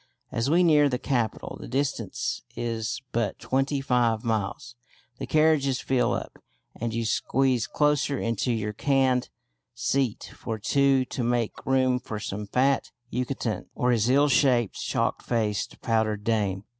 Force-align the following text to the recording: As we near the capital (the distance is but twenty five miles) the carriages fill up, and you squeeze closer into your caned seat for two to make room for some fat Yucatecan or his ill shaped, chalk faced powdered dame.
As 0.31 0.49
we 0.49 0.63
near 0.63 0.89
the 0.89 0.97
capital 0.97 1.57
(the 1.59 1.67
distance 1.67 2.41
is 2.55 3.03
but 3.11 3.37
twenty 3.37 3.81
five 3.81 4.23
miles) 4.23 4.73
the 5.19 5.27
carriages 5.27 5.79
fill 5.79 6.11
up, 6.13 6.39
and 6.75 6.91
you 6.91 7.05
squeeze 7.05 7.67
closer 7.67 8.17
into 8.17 8.51
your 8.51 8.73
caned 8.73 9.29
seat 9.75 10.31
for 10.35 10.57
two 10.57 11.05
to 11.05 11.23
make 11.23 11.67
room 11.67 11.99
for 11.99 12.17
some 12.19 12.47
fat 12.47 12.89
Yucatecan 13.13 13.67
or 13.75 13.91
his 13.91 14.09
ill 14.09 14.27
shaped, 14.27 14.73
chalk 14.73 15.21
faced 15.21 15.79
powdered 15.83 16.23
dame. 16.23 16.63